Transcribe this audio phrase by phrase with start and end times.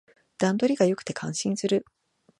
[0.39, 1.85] 段取りが良くて感心する